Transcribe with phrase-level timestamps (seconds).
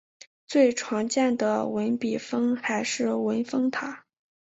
[0.47, 4.03] 最常见的文笔峰还是文峰塔。